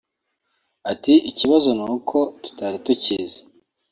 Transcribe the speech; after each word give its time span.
Ati 0.91 1.13
“Ikibazo 1.29 1.69
ni 1.77 1.83
uko 1.97 2.17
tutari 2.43 2.77
tukizi 2.85 3.41